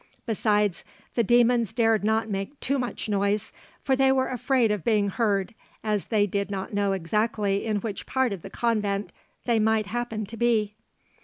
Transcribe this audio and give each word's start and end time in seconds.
Besides, 0.25 0.83
the 1.13 1.23
demons 1.23 1.73
dared 1.73 2.03
not 2.03 2.27
make 2.27 2.59
too 2.59 2.79
much 2.79 3.07
noise, 3.07 3.53
for 3.83 3.95
they 3.95 4.11
were 4.11 4.29
afraid 4.29 4.71
of 4.71 4.83
being 4.83 5.09
heard, 5.09 5.53
as 5.83 6.05
they 6.05 6.25
did 6.25 6.49
not 6.49 6.73
know 6.73 6.93
exactly 6.93 7.67
in 7.67 7.81
which 7.81 8.07
part 8.07 8.33
of 8.33 8.41
the 8.41 8.49
convent 8.49 9.11
they 9.45 9.59
might 9.59 9.85
happen 9.85 10.25
to 10.25 10.35
be. 10.37 10.73